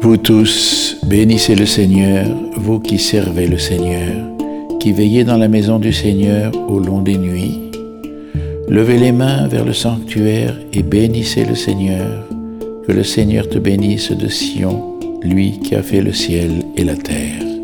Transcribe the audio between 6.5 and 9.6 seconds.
au long des nuits. Levez les mains